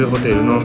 [0.00, 0.62] スホテルの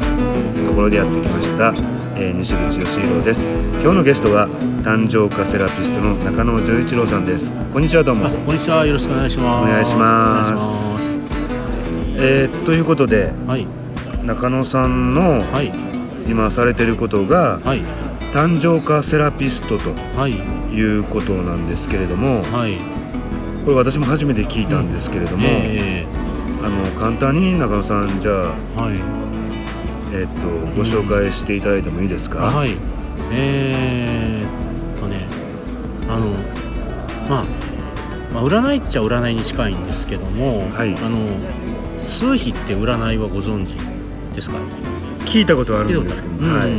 [0.65, 1.73] ところでやってきました、
[2.15, 3.49] えー、西口義弘です。
[3.81, 4.47] 今日のゲストは
[4.81, 7.51] 誕生花セラピストの中野純一郎さんです。
[7.73, 8.29] こんにちはどうも。
[8.29, 8.85] こんにちは。
[8.85, 9.69] よろしくお願いします。
[9.69, 10.57] お願いしま
[10.97, 11.17] す。
[12.15, 13.67] えー、ということで、はい、
[14.23, 15.43] 中野さんの
[16.29, 17.81] 今されてることが、はい、
[18.31, 19.89] 誕生花セラピストと
[20.29, 20.39] い。
[20.81, 22.77] うことなんですけれども、はい、
[23.65, 25.53] これ私も初めて聞いたんですけれども、うん。
[25.53, 28.31] えー、あの簡単に中野さんじゃ
[28.77, 29.24] あ、はい、
[30.15, 32.77] えー、っとご紹介していただいてもいいですか、はい。
[33.31, 35.27] えー、とね
[36.07, 36.31] あの
[37.29, 37.45] まあ
[38.33, 41.25] まあ、占いっちゃ占いに近いんですけども、はい、あの
[41.97, 43.75] 数比って占いはご存知
[44.35, 44.57] ですか？
[45.25, 46.69] 聞いたことあるんですけど、うん、はい、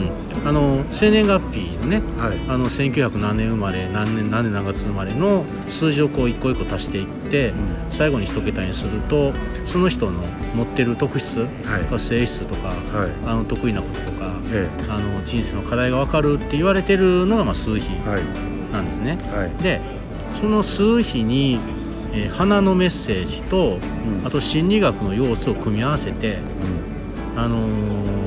[0.45, 9.33] あの生年月日のね、はい、あの1900何年生まれ何年何年何月生まれの数字をこう一個一個足していって、うん、最後に一桁にすると
[9.65, 10.21] その人の
[10.55, 12.75] 持ってる特質、はい、性質とか、は
[13.09, 17.89] い、あの得意なこととか、ええ、あの人生の課題が分かるって言われてるのが、まあ、数比
[18.73, 19.19] なんですね。
[19.63, 19.81] で
[20.41, 21.59] その数比に
[22.17, 26.39] えー、花のメッセージと、うん、あと心理学の要素を組み合わせて、
[27.35, 28.26] うん、あのー、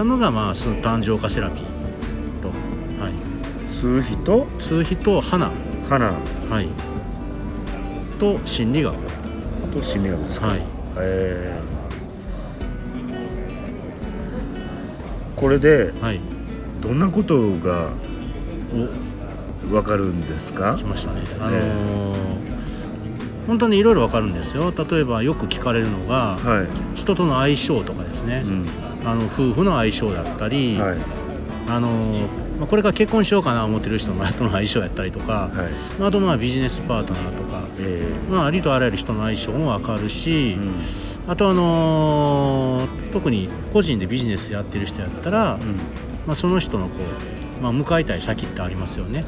[0.00, 1.64] たのが、まあ、数誕生化セラピー
[2.40, 4.46] と、はい、数比と？
[4.58, 5.50] 数比と花
[5.90, 6.06] 花
[6.48, 6.68] はい。
[8.18, 8.94] と心理学。
[9.74, 10.46] と心理学ですか？
[10.46, 10.62] はい。
[10.96, 16.20] えー、これで、はい、
[16.80, 17.90] どんなことが
[19.68, 20.76] 分かるんですか？
[20.78, 21.20] 来ましたね。
[21.38, 22.40] あのー
[23.46, 24.72] 本当にいろいろ分かるんですよ。
[24.72, 26.62] 例えばよく聞かれるのが、は
[26.94, 28.66] い、人との相性とかですね、うん、
[29.04, 30.98] あの夫婦の相性だったり、はい、
[31.68, 32.28] あの
[32.66, 35.68] これから結婚しようかな思ってる人のとの相性やったりとか、は
[36.00, 45.76] い、あとまあビジネスパートナーとか、えー、まあ、ありとあらゆる人の相性も分かるし、うん、あとあのー、特に個人でビジネスやってる人やったら、うん、
[46.26, 46.94] まあ、その人のこ
[47.58, 49.24] う、まあ、向かいたい先ってありますよね。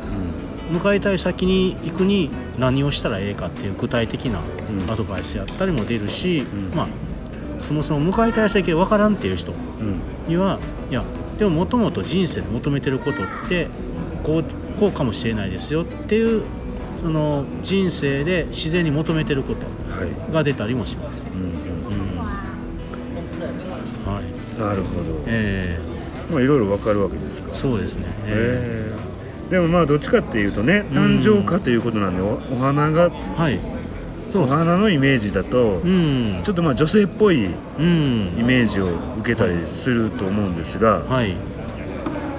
[0.71, 4.41] 向かいたい先に行くに何をしたらええかっていう具体的な
[4.91, 6.89] アドバイスやったりも出るし、うん、まあ
[7.63, 9.53] そもそも向かいたい先が分からんっていう人
[10.29, 11.05] には、うん、いや
[11.39, 13.69] でももともと人生で求めてることって
[14.23, 14.45] こう
[14.79, 16.43] こうかもしれないですよっていう
[17.01, 19.67] その人生で自然に求めてること
[20.33, 21.25] が出たりもします。
[24.05, 25.23] はい、なるほど。
[25.27, 26.31] ええ。
[26.31, 27.53] ー、まあいろいろわかるわけですか。
[27.53, 28.07] そうですね。
[28.27, 28.97] ええ。
[28.99, 29.13] ー
[29.53, 33.61] でもまあどっちかっていうとね誕生花ということなんでおお花が、はい、
[34.39, 38.87] お花のイメージだと、うん、ちょっとまあ女性っぽいイメージを
[39.19, 41.37] 受けたりすると思うんですが、はい、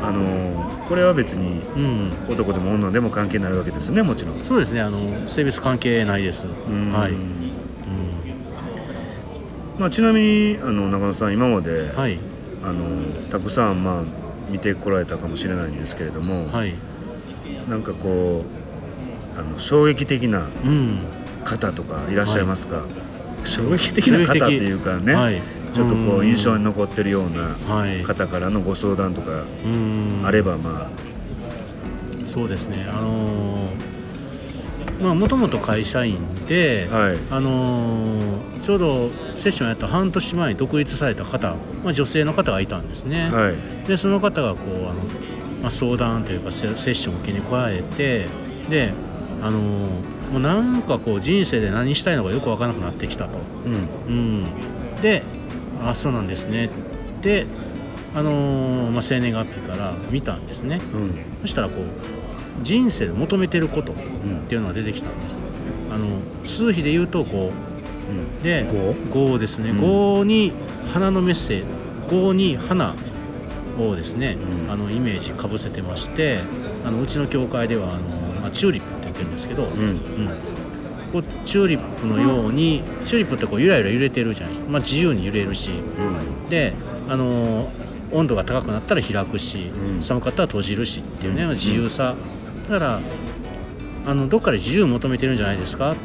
[0.01, 1.61] あのこれは別に
[2.29, 4.43] 男でも女でも関係ないわけですねもちろん。
[4.43, 4.81] そうですね。
[4.81, 6.45] あの性別関係ないです。
[6.47, 7.21] はい、うん、
[9.79, 12.19] まあ、ちなみにあの中野さん今まで、はい、
[12.63, 14.03] あのたくさんまあ
[14.49, 16.73] 見てこられたかもしれないんですけれども、はい。
[17.69, 18.43] なんかこ
[19.37, 20.49] うあの衝撃的な
[21.43, 22.83] 方とかいらっしゃいますか、は
[23.43, 25.41] い、衝撃的な方っていうかね、はい、
[25.73, 27.55] ちょっとこう印象に残ってるような
[28.05, 29.43] 方からのご相談とか
[30.25, 31.13] あればまあ。
[32.25, 32.87] そうですね。
[32.89, 33.69] あの
[35.01, 36.17] まあもともと会社員
[36.47, 43.51] で、はい、あのー、ちょうどセッションやった半年前に独立された方、まあ、女性の方がいたんですね、は
[43.83, 45.01] い、でその方がこうあの
[45.63, 48.27] まあ、相談というかセッションを受けに来られて
[48.69, 48.93] で
[49.41, 49.89] あの
[50.33, 53.37] もうなんかこう人生で何したいのかよく分からなくなってきたと。
[54.07, 54.19] うん、う
[54.97, 55.21] ん、で
[55.79, 56.71] あそうなんですね。
[57.21, 57.45] で
[58.15, 61.83] あのまあ、生年月日から見たんですね、うん、そしたらこう
[62.61, 63.95] 人生で求めてることっ
[64.47, 65.39] ていうのが出てきたんです、
[65.91, 67.51] あの数比で言うと5、う
[68.11, 69.39] ん、で 5?
[69.39, 70.53] ですね、うん、5に
[70.93, 71.65] 花のメッセージ。
[72.09, 72.95] 5に花
[73.79, 76.39] をですね、うん、あのイメージかぶせてまして
[76.85, 78.09] あのうちの教会ではあの、
[78.41, 79.99] まあ、チューリップってるんですけど、うん、
[81.11, 85.69] こうチューリップのようにチューリップってこうゆらゆら揺れてるじゃないですか、まあ、自由に揺れるし、
[86.49, 86.73] で
[87.07, 87.71] あの
[88.11, 89.71] 温度が高くなったら開くし、
[90.01, 92.15] 寒かったら閉じるしっていうね、自由さ。
[92.63, 93.01] だから
[94.05, 95.91] あのどっかで自由を求めてるんじゃないですか？
[95.91, 95.95] っ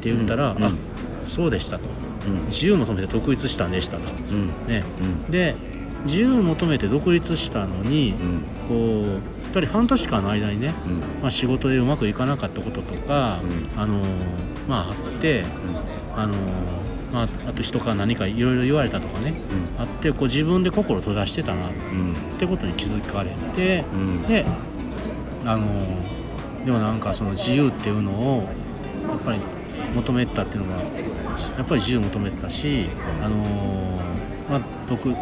[0.00, 0.72] て言ったら、あ
[1.26, 1.84] そうでしたと、
[2.46, 4.08] 自由を求めて独立したんでしたと、
[4.68, 4.84] ね。
[5.28, 5.54] で
[6.04, 9.18] 自由を求めて独立したのに、うん、こうや
[9.50, 14.02] っぱり半年間の間にね、うん、まあ、仕事でうまくいかなかったこととか、うん、あの
[14.68, 15.44] まああって、
[16.16, 16.34] あの
[17.12, 19.34] まあ、あと人から何かいろいろ言われたとかね、
[19.78, 21.72] あってこう自分で心閉ざしてたなっ
[22.38, 23.84] てことに気づかれて、
[24.28, 24.46] で
[25.44, 25.66] あの
[26.64, 28.48] でもなんかその自由っていうのを
[29.08, 29.40] やっぱり
[29.94, 30.88] 求めてたっていうのがやっ
[31.64, 32.88] ぱり自由求めてたし、
[33.22, 33.36] あの
[34.48, 35.14] まあ、独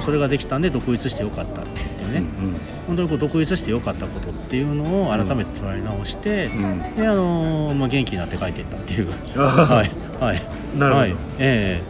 [0.00, 9.08] それができたんで独立してよかったっていうね、うんうん、本当にこう独立してよかったことっていうのを改めて捉え直して、うん、であのまあ、元気になって帰っていったっていう。
[9.36, 10.22] はい。
[10.22, 10.42] はい。
[10.78, 11.82] なるほど、はい、え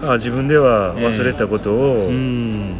[0.00, 0.04] え。
[0.04, 2.74] ー、あ自分では忘れたことを、えー、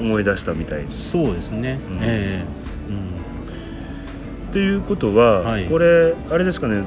[0.00, 2.44] 思い出したみたいそうですね、うん、ええ。
[2.60, 2.64] ー
[4.54, 6.82] ということは、はい、これあれですかね。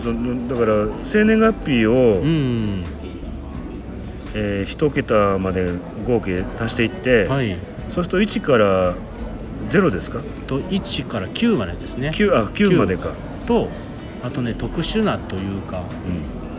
[0.47, 2.83] だから生年月日を、うん
[4.33, 5.71] えー、1桁まで
[6.05, 7.57] 合計足していって、はい、
[7.89, 8.95] そうすると1から
[9.69, 10.19] 0ですか？
[10.47, 12.09] と1から9までですね。
[12.09, 13.13] 9, あ9までか。
[13.45, 13.69] と
[14.23, 15.83] あとね特殊なというか、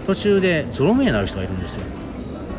[0.00, 1.82] うん、途中でゾロ目になる人がいるんですよ。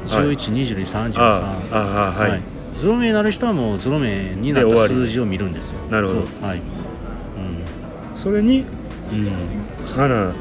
[0.07, 2.41] 112233ああはい、はい、
[2.75, 5.79] ゾロ目になる人はもうゾロ目になった数字を見るんですよ。
[5.89, 6.19] なるほど。
[6.45, 6.63] はい、うん、
[8.15, 8.65] それに、
[9.11, 9.29] うん、
[9.85, 10.33] 花。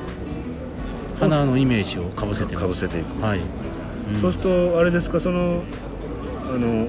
[1.19, 3.21] 花のイメージをかぶせてかぶせていく。
[3.21, 3.41] はい
[4.15, 5.63] そうするとあれですかその
[6.51, 6.89] あの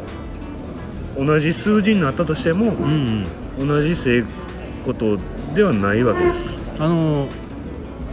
[1.18, 3.26] 同じ数字になったとしても、うん
[3.60, 4.24] うん、同じ性
[4.86, 5.18] こと
[5.54, 6.52] ではないわけですか？
[6.80, 7.28] あの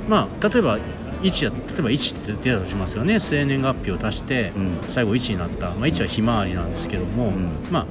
[0.09, 0.79] まあ例えば
[1.23, 3.21] 1や例えば1って出たとしますよね。
[3.21, 4.53] 生年月日を足して
[4.89, 7.87] 最後1になった、まあ、1はひまわりなんですけども、うん、ま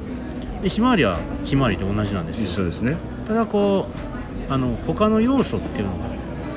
[0.63, 2.47] あひまわりはひまわりと同じなんですよ。
[2.47, 2.97] そうですね。
[3.27, 3.87] ただこ
[4.49, 6.05] うあの他の要素っていうのが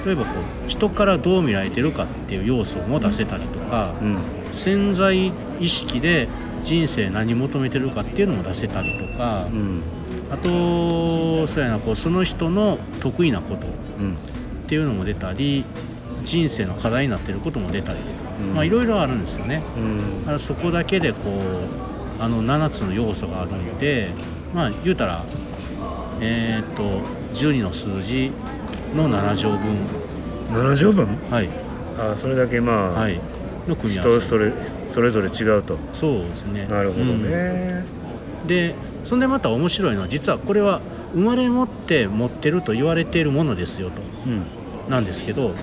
[0.04, 0.30] 例えばこ
[0.66, 4.18] う人からどう見られてるかっていう要素も出せたりとか、うん、
[4.52, 6.28] 潜在意識で
[6.62, 9.82] 人生何求めてるかっていうのも出せたりとか、うん、
[10.30, 13.70] あとそうやなこうその人の得意なことっ
[14.66, 15.64] ていうのも出たり
[16.24, 19.62] 人生の課題になってることも出たりとか、うん、まあいろいろあるんですよね。
[20.20, 21.18] だからそこだけでこ
[22.18, 24.10] うあの7つの要素があるんで
[24.54, 25.24] まあ言うたら
[26.20, 26.82] えっ、と
[27.34, 28.32] 12の数字
[28.94, 29.58] の7乗分。
[30.50, 31.06] 7乗分？
[31.30, 31.48] はい。
[31.98, 33.20] あそれだけまあ、はい、
[33.68, 34.18] の組み合わせ。
[34.18, 34.52] 人それ
[34.86, 35.78] それぞれ違うと。
[35.92, 36.66] そうですね。
[36.66, 37.84] なるほどね、
[38.42, 38.74] うん、で
[39.04, 40.80] そんでまた面白いのは実はこれは
[41.14, 45.54] 生まれ持って持ってると言われているものですよと、うん、なんですけど、うん、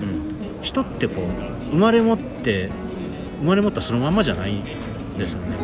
[0.62, 2.70] 人ってこう生まれ持って
[3.40, 4.64] 生まれ持ったそのまんまじゃないん
[5.16, 5.56] ですよね、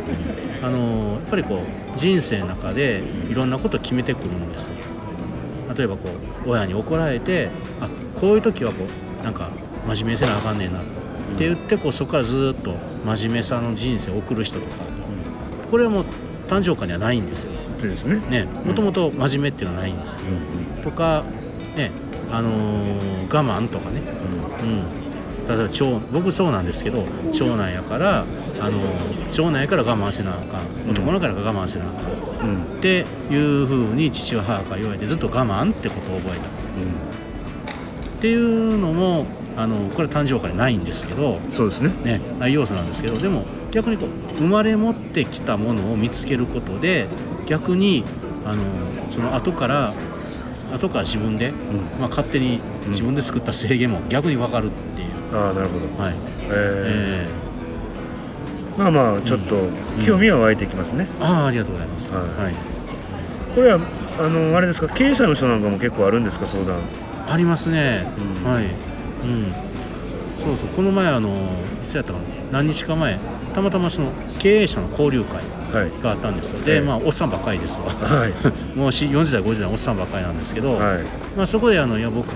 [0.63, 4.71] あのやっぱりこう人生の中でいろんなこと決めてくるんです
[5.77, 6.09] 例えばこ
[6.47, 7.51] う親に怒られて
[7.81, 8.85] あこういう時はこ
[9.21, 9.51] うなんか
[9.89, 11.02] 真面目にせなあかんねんなって
[11.39, 12.75] 言ってこうそこからずっと
[13.05, 14.85] 真面目さの人生を送る人とか、
[15.65, 16.05] うん、これはもう
[16.49, 17.53] 誕生花にはないんですよ。
[17.81, 18.21] ですね。
[18.31, 20.21] ねもともと真面目っていうのはないんですよ。
[20.77, 21.25] うん、とか
[21.77, 21.91] ね
[22.31, 24.03] あのー、我慢とかね、
[24.63, 28.25] うん、例えば長僕そうなんですけど長男やから
[28.61, 28.81] あの
[29.31, 30.91] 長男やから我慢せなあかん。
[30.91, 39.27] 男のから我慢せなあかん、うん、っていうふうに父は母から言われてずっと我慢ってことを覚えた、うん、っていうのも
[39.57, 41.91] あのこれ誕生からないんですけどそうですね。
[42.05, 44.09] ねない要素なんですけどでも逆にこう
[44.39, 47.07] 生まれ持ってきたものを見つけることで
[47.47, 48.05] 逆に
[48.45, 48.63] あの
[49.11, 49.95] その後から
[50.75, 51.57] 後から自分で、うん、
[52.01, 56.03] まあ、勝手に自分で作った制限も逆に分かるっていう、うん、ああなるほど。
[56.03, 56.15] はい。
[56.45, 59.69] えー、えー、まあまあちょっと
[60.05, 62.55] 興味は湧いてきますね、うん、ああありがとうございます、はい、はい、
[63.55, 63.81] これは
[64.19, 64.93] あのあれですか？
[64.95, 66.47] 経営者の人なんかも結構あるんですか？
[66.47, 66.79] 相談。
[67.29, 68.05] ありますね、
[68.45, 68.92] はい
[69.25, 69.53] うん。
[70.37, 71.29] そうそうこの前あの
[71.83, 72.25] いつやったかな。
[72.53, 73.19] 何日か前
[73.55, 75.43] たまたまその経営者の交流会
[76.03, 78.31] があったんですよ、はい、で、まあおっさんばっかりですわ、はい、
[78.77, 80.99] もう40代50代おっさんばっかりなんですけど、はい、
[81.37, 82.29] まあ、そこであのいや僕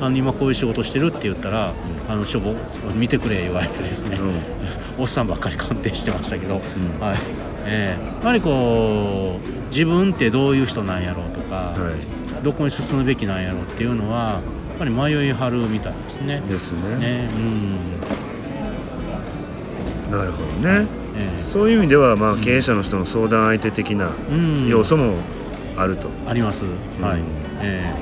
[0.00, 1.72] あの今こういう仕事してるって言ったら、
[2.06, 2.40] うん、あのちょ
[2.94, 4.32] 見てくれ言われてですね、うん、
[5.02, 6.60] おっさんばっかり鑑定してましたけど、
[7.00, 7.18] うん、はい。
[7.64, 11.74] えー、やっぱりこう自分ってどういう人なんやろうとか、は
[12.40, 14.40] い、どこに進むべきなんやろうっていうのは
[14.82, 16.42] ぱり迷いはるみたいですね。
[16.48, 16.96] ですね。
[16.98, 17.38] ねう
[20.10, 20.86] ん、なるほどね、
[21.16, 24.10] えー、そういう意味では、まあ、経営者の人の相談相手的な
[24.68, 25.14] 要素も
[25.76, 26.08] あると。
[26.08, 26.64] うん、あります。
[27.00, 27.20] はい。
[27.60, 27.94] え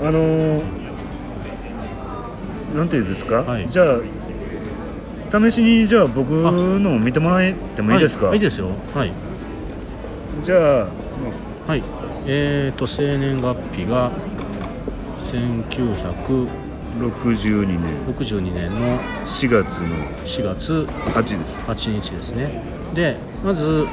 [0.00, 0.62] ー、あのー、
[2.76, 8.68] なんていうんですか、はい、じゃあ試しにじゃあ僕の見てもらえてもいいですか、はい、いいですよ。
[8.94, 9.12] はい。
[10.42, 10.88] じゃあ
[11.66, 11.82] はい。
[12.26, 14.12] えーと生年月日が
[15.30, 17.78] 1962年。
[18.06, 19.86] 62年の4月の
[20.24, 21.62] 4月8です。
[21.64, 22.60] 8日ですね。
[22.94, 23.86] でまず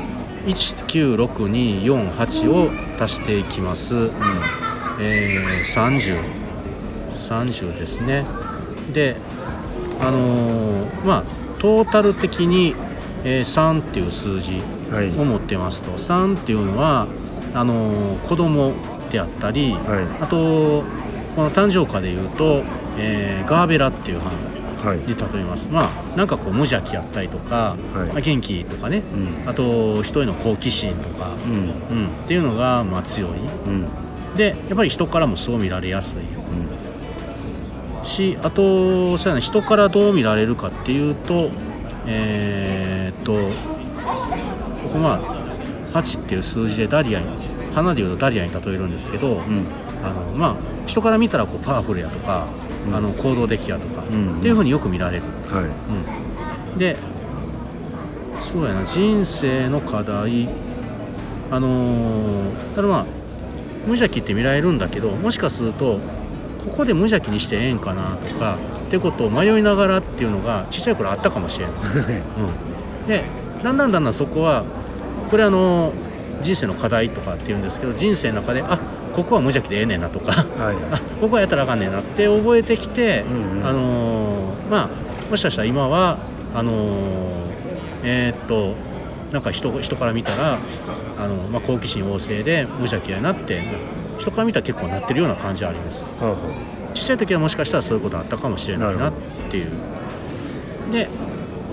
[0.47, 2.71] 196248を
[3.03, 4.11] 足していきます、うん、
[4.99, 6.19] えー、
[7.21, 8.25] 3030ですね。
[8.93, 9.17] で
[9.99, 11.23] あのー、まあ
[11.59, 12.75] トータル的に、
[13.23, 14.61] えー、3っていう数字
[15.19, 17.07] を持ってますと、はい、3っていうのは
[17.53, 18.73] あのー、子供
[19.11, 20.83] であったり、はい、あと
[21.37, 22.63] この誕生花でいうと、
[22.97, 24.35] えー、ガーベラっていう花
[24.95, 33.87] に例えます、はい、まあなんかこう無邪気やったりとか、はい、まあ、元気とかね、うん、あと人への好奇心とか、うん、うん、っていうのがまあ強い、うん、
[34.35, 36.21] でやっぱり人からもそう見られやすい、
[38.03, 41.51] しあとそうや、ね、人からどう見られるかっていうと
[42.07, 43.33] えー、っと
[44.87, 45.21] ここま
[45.93, 47.27] あ8っていう数字でダリアに
[47.75, 49.67] 花でいうとダリアに例えるんですけど、うん、
[50.03, 52.47] あのまあ人から見たらこうパワフルやとか、
[52.87, 54.29] うん、あの行動的やとか、うん。
[54.29, 55.23] うん、っていうふうによく見られる。
[55.23, 56.73] はい。
[56.73, 56.97] うん、で
[58.37, 60.47] そうやな人生の課題
[61.49, 63.05] あのー、ただまあ
[63.85, 65.99] 無邪気って見られるんだけどもしかすると
[66.65, 71.75] ここで無邪気にしてええんかなとかってことを迷いながらっていうのがちっちゃい頃あったかもしれない。
[73.01, 73.23] うん、で
[73.63, 74.65] だんだんだんだんそこは
[75.29, 75.93] これあの
[76.41, 78.77] 人生の課題とかっていうんですけど人生の中であ
[79.17, 84.89] ここは無邪気でええねんなとか、はい、 あここはやったらあかんねんなって覚えてきて、うんうん、あのー、まあ
[85.31, 86.19] もしかしたら今は
[86.53, 86.75] あのー、
[88.03, 88.75] えー、っと
[89.31, 90.59] なんか人人から見たら
[91.19, 93.63] あの、まあ、好奇心旺盛で無邪気やなって
[94.19, 96.35] 人から見たら結構なってるような感じはあります、はあはあ、
[96.93, 99.13] 小さい時はもしかしたらそういうことあったかもしれないなっ
[99.49, 99.71] ていう。
[100.91, 101.09] で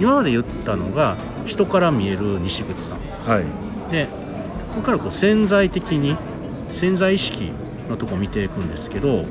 [0.00, 2.98] 今まで言ったのが人から見える西口さん、
[3.30, 3.44] はい、
[3.92, 4.06] で
[4.74, 6.16] ここからこう潜在的に
[6.74, 7.52] 潜在意識
[7.88, 9.24] のとこ見ていくんですけど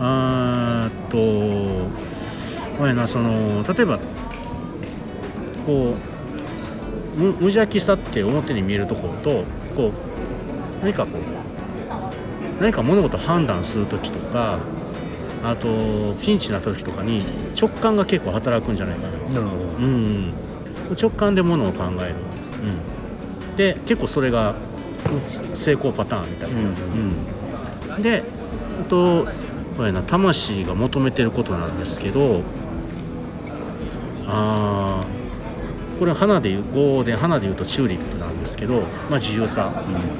[0.00, 1.16] あと
[2.78, 3.98] まあなその例えば
[5.64, 5.94] こ
[7.16, 9.44] う無無邪気さって表に見えるところと
[9.74, 14.60] こう何かこう何か物事判断する時とか
[15.44, 17.24] あとピンチになった時とかに
[17.58, 19.10] 直感が結構働くんじゃないかな。
[19.10, 20.34] なるほど、うん、
[21.00, 22.14] 直感でものを考える、
[23.50, 24.54] うん、で結構それが
[25.54, 26.60] 成功パターンみたいな、
[27.96, 28.22] うん、で
[28.80, 29.26] あと
[29.76, 32.42] これな魂が求めてることなんですけど
[34.26, 35.04] あ
[35.98, 39.72] これ花でいう語で花でいうとチューリップなんですけど、まあ、自由さ、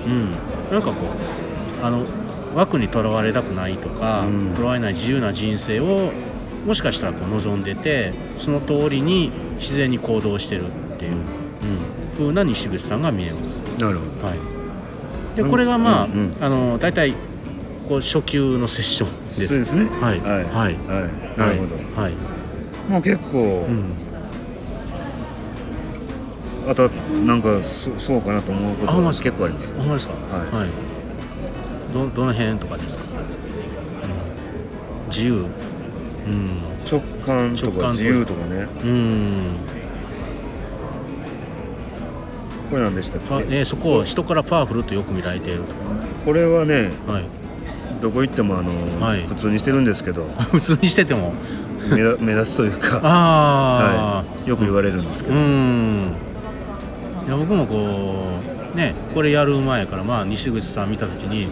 [0.06, 0.32] うん、うん、
[0.70, 1.06] なんかこ
[1.82, 2.04] うあの
[2.54, 6.12] 枠にとらわれたくないとかとら、われない自由な人生を
[6.66, 13.58] もしかしたらこう望んでてその通りに自然に行動してるっていう、うん、風な西口さんが見えます。
[13.78, 14.55] なるほど、はい
[15.36, 17.12] でこれがまあ、うんうん、あの大体
[17.88, 19.46] こう初級のセッションです。
[19.46, 19.84] そうですね。
[20.00, 20.20] はい。
[20.20, 20.44] はい。
[20.44, 20.76] はい。
[21.38, 21.76] なるほど。
[22.02, 22.14] はい。
[22.90, 23.92] もう結構、うん、
[26.70, 29.74] あとなんかそそうかなと思うことが結構あります。
[29.78, 30.14] あ、ほんですか？
[30.14, 30.46] はい。
[30.62, 30.70] はい。
[31.92, 33.04] どどの辺とかですか？
[35.08, 35.46] 自由？
[36.26, 36.58] うん。
[36.90, 38.68] 直感とか自由とかね。
[38.84, 39.56] うん。
[42.70, 45.74] これ何でしたっけ、えー、そこを人からパワフルとよく見られていると。
[46.24, 47.24] これはね、はい、
[48.00, 50.24] どこ行ってもあの、はい、普通にしてるんですけど。
[50.50, 51.34] 普通にしてても。
[51.88, 53.00] 目目立つというか。
[53.04, 56.12] あ、はい、よく言われるんですけど、うん、
[57.26, 58.40] いや僕もこ
[58.74, 61.48] うねこれやる前からまあ西口さん見た時に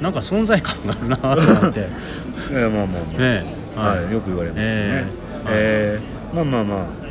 [0.00, 1.88] なんか存在感があるなと思って。
[2.52, 3.64] いやまあまあ、ね。
[3.76, 7.03] はい、よく言われますね、えー、えー、まあまあまあ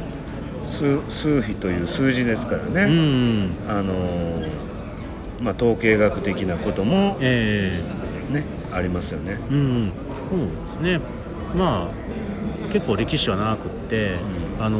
[0.63, 3.93] 数数比という数字ですからね、うん、あの
[5.43, 9.37] まあ、統計学的なことも、えー、ね、ありますよね。
[9.51, 9.91] うん、
[10.29, 11.05] そうですね。
[11.55, 14.15] まあ結構歴史は長くって、
[14.57, 14.79] うん、あの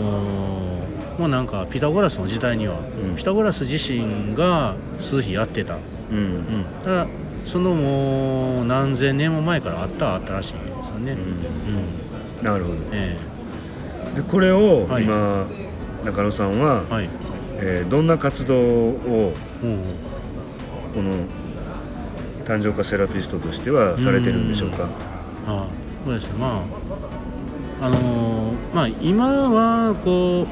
[1.19, 5.77] もうなんかピタゴラスの時代には、うん、ピタゴラス自身が数比やってた、
[6.09, 6.17] うん。
[6.17, 7.07] うん、ただ
[7.45, 11.17] そのもう何千年も前からあったあったらしいんですよね。
[12.39, 15.63] うん、なるほど、えー、でこれを今、はい
[16.05, 17.09] 中野さんは、はい、
[17.57, 18.55] えー、どんな活動
[18.89, 19.33] を、
[20.93, 21.25] この
[22.45, 24.87] 誕生化セラピストとしてはされてるんでしょうか？
[25.47, 25.67] あ
[26.05, 26.37] そうですね。
[26.39, 26.65] ま
[27.81, 30.47] ああのー、まあ今はこう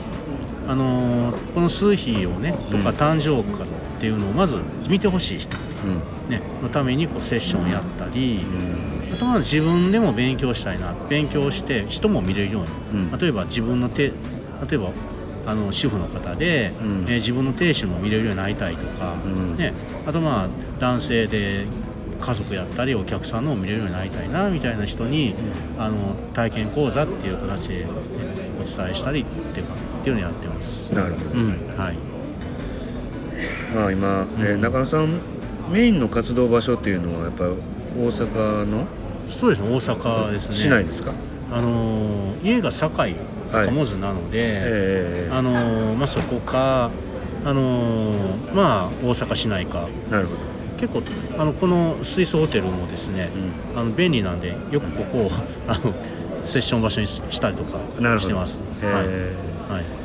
[0.70, 3.68] あのー、この数比をねとか誕生化っ
[4.00, 8.40] ていうのをまず見てほしい人、うん、ね、のためにこうセッションやったり、
[9.10, 10.96] うん、あとは自分でも勉強したいな。
[11.10, 14.14] 勉強して人も見れるように、うん、例えば自分の手例
[14.74, 14.90] えば
[15.46, 19.74] あの主婦の方で、うん、えー、自分の亭主も見れるようになりたいとか、うん、ね、
[20.06, 20.48] あとまあ
[20.80, 21.66] 男性で
[22.20, 25.34] 家族やったりお客さんのを見れるようになりたいなみたいな人に、
[25.76, 27.88] うん、あの体験講座っていう形で、ね、
[28.60, 30.94] お伝えしたりっていうかっていうのをやってます。
[30.94, 31.48] なるほど、うん。
[31.78, 31.98] はい。
[33.74, 35.20] まあ今、えー、中野さん
[35.72, 38.86] メインの活動場所っていうのはやっぱ大阪の？
[39.30, 40.56] そうですね大阪ですね。
[40.56, 41.14] 市内ですか？
[41.52, 43.16] あの家が堺
[43.72, 46.90] モズなので、はい、あのまあ、そこか、
[47.46, 48.14] あの
[48.54, 49.88] まあ、大阪市内か。
[50.10, 50.52] なるほど。
[50.80, 51.04] 結構
[51.38, 53.30] あのこのスイスホテルもですね、
[53.74, 55.32] うん、あの便利なんでよくここを
[55.68, 55.94] あの
[56.44, 57.78] セッション場所にしたりとか
[58.20, 58.64] してます。
[58.82, 60.02] はい、はい。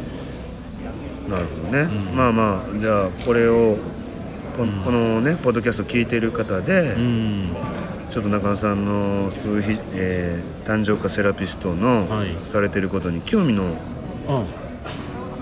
[1.31, 3.77] なるほどね、うん、まあまあじゃあこれを
[4.57, 7.57] この,、このねポッドキャスト聞いてる方で、うん、
[8.11, 13.75] ちょっと中野さんのそういう、えー、誕生化セラピストの、はい、されてることに興味の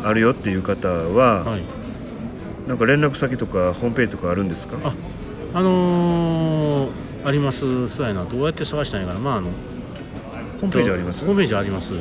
[0.03, 1.63] あるよっていう方は、はい、
[2.67, 4.77] なんか連絡先とかホームページとかあるんですか？
[4.83, 4.95] あ
[5.55, 6.91] あのー、
[7.25, 7.89] あります。
[7.89, 8.25] そうやな。
[8.25, 9.51] どうやって探したんやからまああの
[10.61, 11.21] ホームページあります？
[11.21, 11.93] ホームページあります。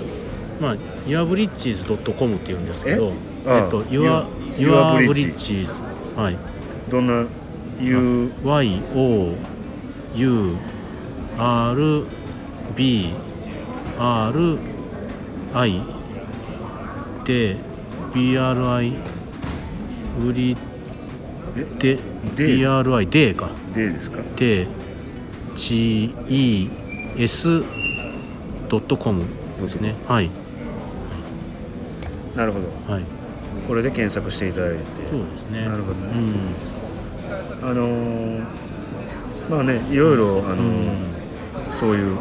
[0.60, 3.14] まあ yourbridges.com っていうんですけど
[3.46, 3.68] え？
[3.68, 4.26] っと Your
[4.58, 5.84] Bridges
[6.16, 6.38] はい。
[6.90, 7.26] どんな
[7.80, 9.34] U Y O
[10.16, 10.56] U
[11.38, 12.06] R
[12.76, 13.14] B
[14.00, 14.58] R
[15.54, 15.82] I
[17.26, 17.58] で
[18.14, 18.94] B R I
[20.28, 20.58] 売り
[21.80, 21.98] で
[22.36, 23.50] B R I デか。
[23.74, 24.20] デですか。
[24.36, 24.68] で
[25.56, 26.70] G E
[27.18, 27.64] S
[28.70, 29.24] ドットコム
[29.62, 29.96] ですね。
[30.08, 30.30] はい。
[32.36, 32.68] なるほど。
[32.92, 33.04] はい。
[33.68, 34.84] これで検索していただいて。
[35.10, 35.66] そうですね。
[35.66, 36.14] なるほどね、
[37.62, 38.33] うん、あのー、
[39.54, 40.64] まあねいろいろ、あの
[41.70, 42.18] そういう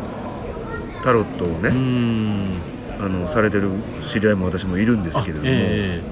[1.02, 2.52] タロットをね、うん、
[3.00, 3.70] あのされてる
[4.02, 6.02] 知り合いも私もいるんですけれどもえ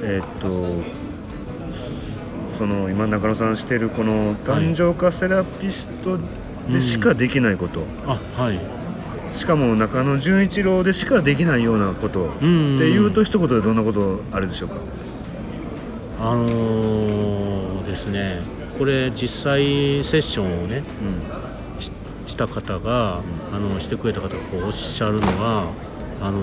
[0.00, 0.82] ー、えー、っと
[2.46, 6.18] その今中野さんしてるこの誕生化セラピスト
[6.70, 8.60] でしかできないこと、あはい。
[9.34, 12.28] しかも中野純一郎でしかできないようなこと。
[12.28, 14.76] っていうと一言でどんなことあるでしょうか？
[16.20, 18.40] あのー、ですね
[18.78, 19.62] これ実際
[20.04, 20.82] セッションをね、
[21.76, 21.92] うん、し
[22.26, 25.72] した方が、うん、あのしてくれた方がこうおっしゃるのは
[26.20, 26.40] あの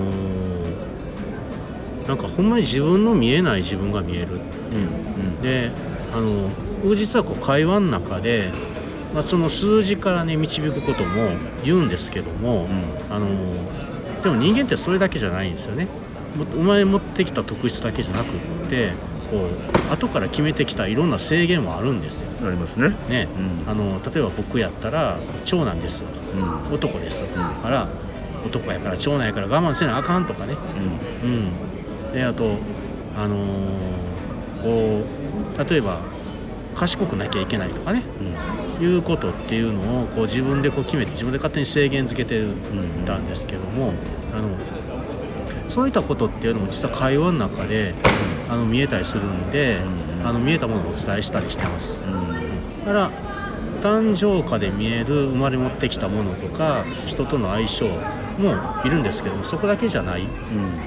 [2.04, 5.70] ー、なんかほんまに自分の見えない自分が見える、うんうん、で
[6.14, 6.50] あの
[6.82, 8.50] 僕実はこう会話の中で
[9.12, 11.30] まあ、その数字からね導くことも
[11.64, 13.28] 言うんですけども、うん、あの
[14.22, 15.88] でも人間ってそれだけじゃないんですよね。
[16.34, 18.92] 生まれ持ってきた特質だけじゃなくって
[19.32, 22.46] こう後から決めてきたいろんな制限もあるんですよ。
[22.46, 22.90] ありますね。
[23.08, 23.28] ね、
[23.64, 26.04] うん、あの例えば僕やったら長男です、
[26.68, 27.88] うん、男です、うん、あら
[28.44, 30.54] 男やから長男やから我慢せなあかんとかね、
[31.22, 32.58] うん、うん、であと
[33.16, 35.06] あのー、こ
[35.64, 36.00] う例えば
[36.74, 38.02] 賢くなきゃいけないとかね、
[38.80, 42.42] いうことっていうのをこう自分でこう決めて自分で勝手に制限づけて
[43.06, 43.92] たんですけども、
[44.34, 44.48] あの
[45.72, 47.94] そういったことっていうのも実は会話の中で
[48.50, 49.80] あの見えたりするんで、
[50.22, 51.98] あの見えたものをお伝えしたりしてます。
[52.84, 53.10] だから
[53.82, 58.54] 誕生花で見える生まれ持ってきたものとか人との相性も
[58.84, 60.28] いるんですけどもそこだけじゃない、うん、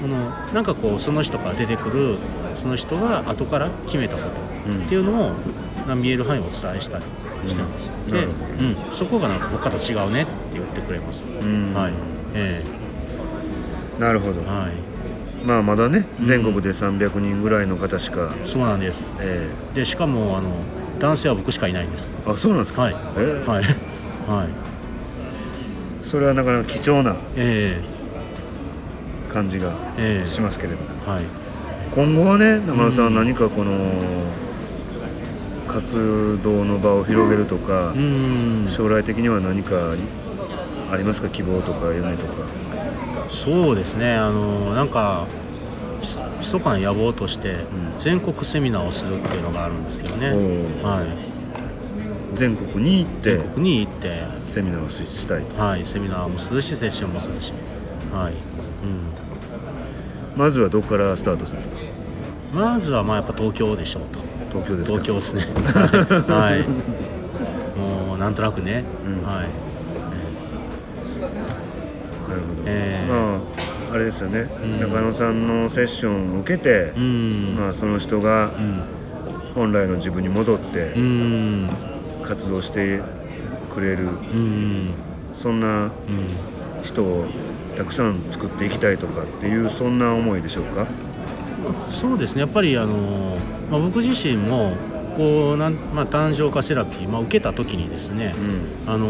[0.01, 2.17] このなんかこうその人から出てくる
[2.55, 7.05] その人が後から決めたことっていうのを見える範囲をお伝えしたり
[7.49, 11.93] してます、うん、で、うん、そこがなんか他と違うねって言ってくれます、はい。
[12.33, 12.84] えー、
[13.99, 20.49] なるほど、はい、まあまだね全国で300人ぐらいの方しか、そうなんです、えー、でしかもあの
[20.99, 22.17] 男性は僕しかいないんです。
[22.25, 22.83] あそうなんですか？
[22.83, 23.63] はい、えー、はい。
[23.63, 24.47] はい。
[26.03, 27.15] それはなかなか貴重な
[29.29, 29.73] 感じが
[30.23, 31.23] しますけれども、えー、はい、
[31.95, 33.71] 今後はね中野さん何かこの、
[35.67, 37.93] 活動の場を広げるとか、
[38.67, 39.93] 将来的には何か
[40.91, 41.27] ありますか？
[41.27, 42.31] 希望とか夢とか
[43.29, 44.15] そうですね。
[44.15, 45.25] あのなんか
[46.39, 47.55] 密かな野望として
[47.97, 50.29] 全国セミナーをするっていうのがあるんですよね、
[50.83, 51.07] はい、
[52.35, 54.11] 全国に行って全国に行って
[54.43, 55.85] セミナーをしたいはい。
[55.85, 57.53] セミナーもするしセッションもするし。
[58.13, 58.39] はい、うん、
[60.37, 61.77] まずはどこからスタートするんですか？
[62.53, 64.19] まずはまあやっぱ東京でしょうと。
[64.51, 65.47] 東京です東京ですね。
[66.31, 66.63] はい、
[68.07, 69.49] もうなんとなくね、うん、はい、
[72.29, 73.39] なるほど、えー、まあ
[73.93, 78.51] あれですよね、うん、中野さんのセッションを受けて、うん、まあ、その人が
[79.53, 80.93] 本来の自分に戻って
[82.23, 83.01] 活動して
[83.73, 84.09] くれる、
[85.33, 85.91] そんな
[86.83, 87.25] 人を
[87.77, 90.87] たくさん作っていきたいとかっていうそんな思いでしょうか？
[91.87, 92.41] そうですね。
[92.41, 93.37] やっぱりあの、
[93.71, 94.73] まあ、僕自身も
[95.15, 98.33] こうなん、まあ、誕生化セラピー、まあ、受けた時にですね、
[98.85, 99.07] うん、あの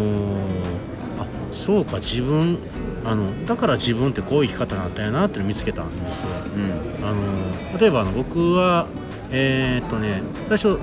[1.19, 2.59] あそうか自分
[3.05, 8.87] あのだから自分ってこういう生き方なんだよなって見つけたんです、うん、あの例えばあの僕は
[9.31, 10.79] えー、っとね最初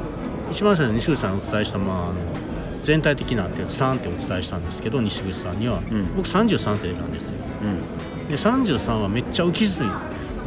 [0.51, 2.15] 一番最初に西口さんにお伝えした、まあ、あの
[2.81, 9.83] 全体的なって3ってお伝えしたんですけど西口さんには、うん、僕33って出たんですよ、うん、で33はめっちゃ浮き水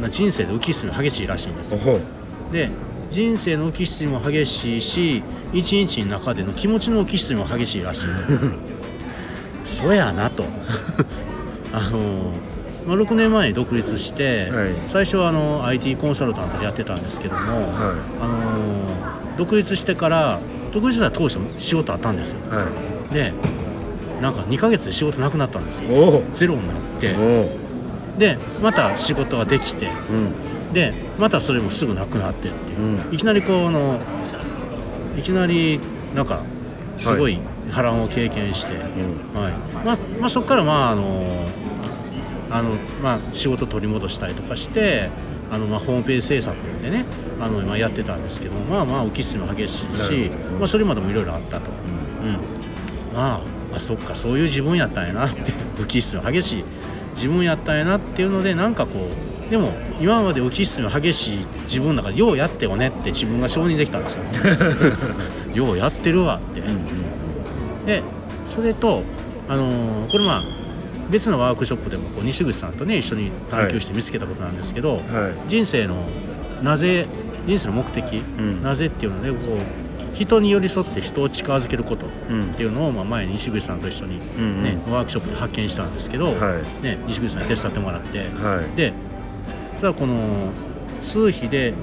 [0.00, 2.00] な人生で浮き沈み激しいらしいんですよ。
[2.52, 2.70] で
[3.08, 8.06] 人生の浮き沈みも激しいし一日の中での気持ちの浮き沈みも激しいらしい。
[9.64, 10.44] そうやなと
[11.76, 12.32] あの
[12.86, 20.38] まあ、6年前に独立して、はい、最初はあの IT コンサルタントでやってたんですけども、はい、あの独立してから
[20.70, 22.64] 独立した当初仕事あったんですよ、は
[23.10, 23.32] い、で
[24.20, 26.22] なんか2か月で仕事なくなったんですよ。
[26.32, 27.14] ゼロになって。
[28.18, 34.00] でまた仕事ができて、うん、でまたそれもすぐなくなってっていう、うん、いきなりこの
[35.18, 35.78] いきなり
[36.14, 36.42] なんか
[36.96, 37.38] すごい
[37.70, 39.84] 波乱を経験して、はい。
[39.84, 41.46] まあまあ、そこからまああの
[42.50, 42.70] あの、
[43.02, 45.10] まあ、仕事取り戻したりとかして
[45.50, 47.04] あの、まあ、ホームページ制作でね
[47.40, 51.70] あの、まあ、やってたんですけどまあまあ浮き沈みも激しいし、まあ、それまでもいろいろあったと、
[52.22, 53.40] うん、まあ
[53.74, 56.64] あそっかそういう自分やったんやなって浮き沈み激しい
[57.14, 59.08] 自分やったんやなっていうのでなんかこ
[59.46, 64.24] うでも今まで浮き沈み激しい自分の中でようやってよねって自分が承認できたんですよ。
[65.54, 66.76] ようやってるわって、うんうん、
[67.86, 68.02] で
[68.46, 69.02] それと
[69.48, 70.42] あのー、これまあ
[71.10, 75.02] 別のワークショップでもこう西口さんとね一緒に探求して見つけたことなんですけど、はい、
[75.48, 76.04] 人生の
[76.62, 77.06] なぜ
[77.46, 82.08] 人生の目的、うん、なぜっていうのでこう人に寄り添って人を近づけることっ
[82.56, 84.18] ていうのを、まあ、前に西口さんと一緒に
[84.62, 86.32] ね、ね、うん、ワークショップで発見したんですけど、は
[86.80, 88.94] い、ね、西口さんに手伝ってもらって、はい、で
[89.76, 90.50] それはこの
[91.02, 91.74] 数比で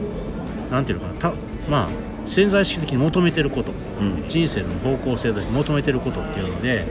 [0.71, 1.33] なんていうのかなた
[1.69, 1.89] まあ
[2.25, 6.85] 潜在意識的に求めてること、うん、人生の方向性として求めてることっていうので、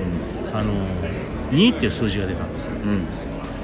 [0.50, 0.72] うん、あの
[1.50, 2.72] 2っていう数字が出たんですよ。
[2.72, 3.06] うん。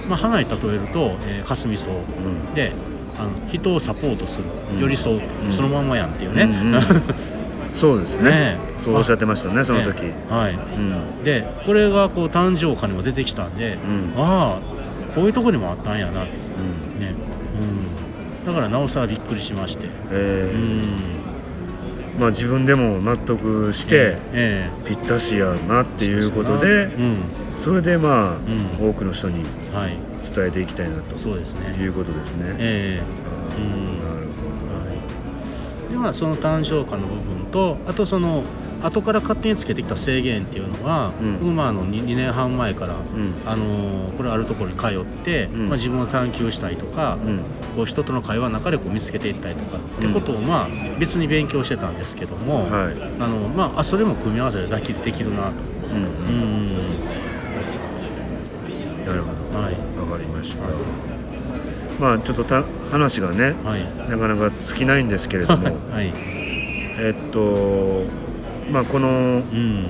[0.08, 2.72] まあ、花に例えると、えー、霞草、うん、で
[3.18, 4.48] あの人をサポートする、
[4.80, 6.82] 寄り添う、うん、そのまんまやんっていうね、うんうん、
[7.72, 13.76] そうですね、ね、そうおっしゃってましたねその時、ね、はい、うん、でこれがこう誕生花にも出てきたんで、
[14.16, 17.14] うん、ああこういうとこにもあったんやな、うん、ね。
[18.46, 20.50] うん、だからなおさらびっくりしまして、え。
[20.54, 21.17] ー、うん
[22.18, 27.18] まあ、自分でも納得して、えー、ぴったしやなっていうことで、うん、
[27.54, 28.36] それでまあ、
[28.80, 29.44] うん、多くの人に
[30.20, 31.76] 伝えていきたいなと、そうですね。
[31.80, 32.56] いうことですね。
[32.58, 33.98] えー、うん。
[33.98, 34.94] なるほど、は
[35.88, 38.42] い、でまあその誕生花の部分とあとその
[38.82, 47.18] 後から勝手につけてきた制限っていうのは、うん、まあ、の 2, 2, 年半前から、うん、あのこれあるところに通って、うん、まあ、自分を探求したりとか、
[47.74, 55.54] こう人との会話の中でこう見つけていったりとかってことを、まあ、別に勉強してたんですけども、はい、あのまあ、それも組み合わせでできできるなと。
[55.90, 56.68] うん
[59.08, 60.64] なるほど、はい、分かりました。
[60.64, 60.72] はい。
[61.98, 66.12] まあちょっとた話がね、はい、なかなか尽きないんですけれども、 はい、
[66.98, 68.04] えっと
[68.70, 69.86] まあ、この、うん、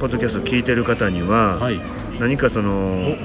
[0.00, 1.80] ポッドキャストを聞いてる方には、はい、
[2.18, 3.16] 何かその、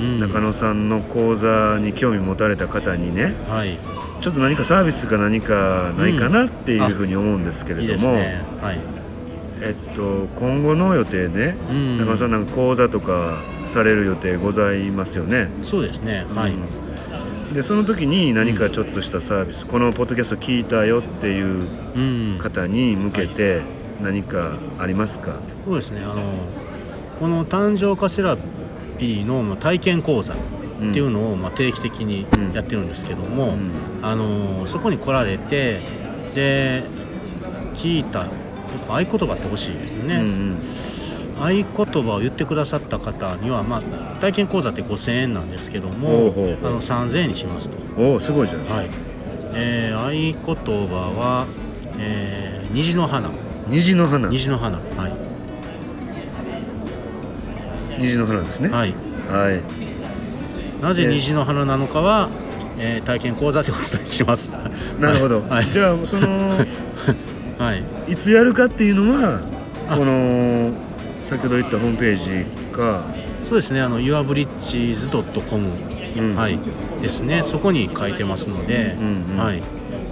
[0.00, 3.78] うん、中野さんの講座に興味持たれた方にね、はい、
[4.20, 8.42] ちょっと何かサービスか何かないかなっていうふうに思うんですけれども、うんね。
[8.60, 8.78] はい、
[9.60, 15.48] えっと、今後の予定ね、うん、中野さんなんか講座とかされる予定ございますよね？
[15.62, 16.54] そうですね、はい、
[17.52, 23.62] でその時に何かちょっとしたサービス、うん、このポッドキャスト聞いたよっていう方に向けて
[24.00, 25.34] 何かありますか、
[25.64, 26.00] そうですね。
[26.02, 26.22] あの
[27.20, 28.36] この誕生化セラ
[28.98, 30.36] ピーの体験講座っ
[30.78, 33.70] ていうのをまあ定期的にやってるんですけども、うん、
[34.02, 35.80] あのそこに来られて
[36.34, 36.84] で
[37.74, 38.28] 聞いた
[38.88, 40.16] 合言葉ってほしいですよね。
[40.16, 41.01] うんうん
[41.38, 47.78] 合言葉を言ってくださった方には、まあ、体験講座って5000円なんですけどもあの3000円にしますと。
[47.96, 48.90] おおすごいじゃないですか、はい。
[49.54, 51.46] えー、合言葉は、
[51.98, 53.30] えー、虹の花。
[53.68, 54.28] 虹の花。
[54.28, 54.78] 虹の花。
[54.78, 55.32] はい。
[58.02, 58.68] 虹の花ですね。
[58.68, 58.94] はい、
[59.28, 62.28] はい、なぜ虹の花なのかは、
[62.78, 64.52] えー、体験講座でお伝えします。
[64.98, 66.28] なるほど、 はい、じゃあその、
[67.58, 69.40] はい、いつやるかっていうのは
[69.88, 70.70] この
[71.32, 73.04] 先ほど言ったホームページか。
[73.48, 75.66] そうですねあの yourbridges.com、
[76.18, 76.58] うん、はい。
[77.00, 77.42] ですね。
[77.42, 79.62] そこに書いてますので、うんうん、はい。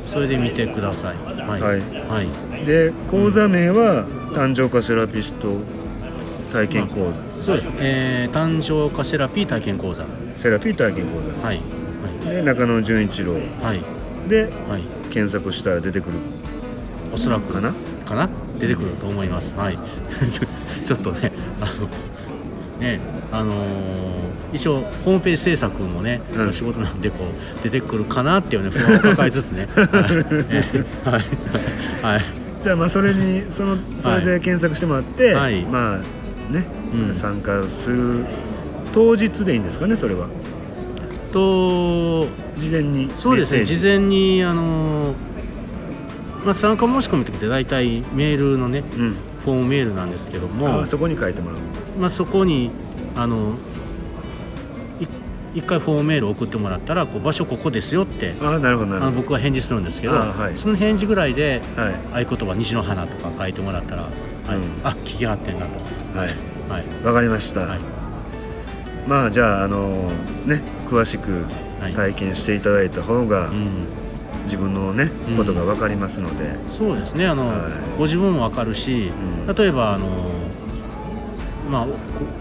[0.06, 1.16] それで見てください。
[1.46, 5.58] はい、はい、はい、で講座名は、誕生化セラピスト
[6.52, 10.06] 体験講座、まあ、そうです、えー、誕生化セラピー体験講座。
[10.34, 11.46] セラピー体験講座。
[11.46, 11.60] はい、
[12.24, 13.34] はい、で中野純一郎。
[13.34, 13.82] はい。
[14.26, 16.16] で、はい、検索したら出てくる。
[17.12, 17.52] おそらく。
[17.52, 17.74] かな？
[18.06, 18.30] かな？
[18.60, 19.54] 出てくると思います。
[19.56, 19.78] はい、
[20.84, 21.88] ちょっとねあの
[22.78, 23.00] ね
[23.32, 23.56] あのー、
[24.52, 29.66] 一応ホームページ制作もね、うん、仕事なんでこう出てくるかなっていうね不安を抱えつつ ね。
[31.04, 31.22] はい、
[32.02, 32.24] はい、
[32.62, 36.66] じゃあまあそれにそのそれで検索してもらって、はい、まあね、
[37.08, 38.26] うん、参加する
[38.92, 40.28] 当日でいいんですかねそれは。
[41.32, 42.26] と
[42.58, 43.64] 事前にそうですね。
[43.64, 45.29] 事前にあのー
[46.44, 51.60] まあ、参加申し込みって大体メールのね、うん、フォームメールなんですけどもそこに書いてもらう
[51.98, 52.70] まあ、そこに
[53.14, 53.54] あの
[55.54, 65.74] 一回フォーメール送ってもらったらこう場所ここですよってあなるほどあの僕は返事するんですけど、はい、その返事ぐらいで、はい、合言葉「虹の花」とか書いてもらったら、はい、うん、あ聞き合ってんなと。
[66.16, 66.28] はい。
[66.68, 67.04] はい。
[67.04, 67.80] わかりました、はい、
[69.08, 70.08] まあじゃああの
[70.46, 71.44] ね詳しく
[71.96, 73.86] 体験していただいた方が、うん、
[74.50, 76.56] 自分のね、ことが分かりますので。
[76.68, 77.52] そうですねあの、
[77.96, 79.12] ご自分も分かるし、
[79.56, 80.08] 例えばあの
[81.70, 81.86] まあ、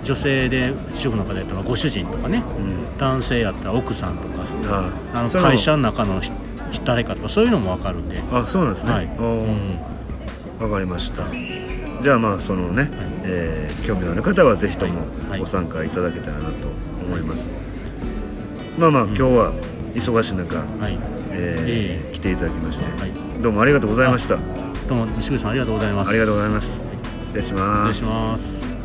[0.04, 4.44] 女性で主婦の方やったらご主人とかね、うん、男性やったら奥さんとか
[5.14, 6.20] あの会社の中の
[6.84, 8.24] 誰かとかそういうのも分かるんで。
[8.32, 9.06] あそうなんですね、はい。
[9.06, 9.80] うん、
[10.58, 11.26] 分かりました。
[12.02, 12.90] じゃあまあそのね、はい、
[13.24, 15.02] えー、興味のある方はぜひとも
[15.38, 16.70] ご参加いただけたらなと
[17.06, 17.56] 思います、は
[18.78, 19.54] い、まあまあ今日は
[19.94, 24.38] 忙しい中、はいえー、来ていただきまして、はい、どうもありがとうございました。
[24.38, 26.10] どうも西口さんありがとうございます。
[26.10, 26.88] ありがとうございます、
[27.26, 28.00] 失礼します。
[28.00, 28.79] 失礼します